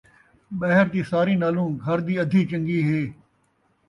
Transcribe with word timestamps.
ٻاہر 0.59 0.85
دی 0.93 1.01
ساری 1.11 1.35
نالوں 1.41 1.69
گھر 1.83 1.97
دی 2.07 2.13
ادھی 2.23 2.41
چن٘ڳی 2.49 2.79
ہے 2.87 3.01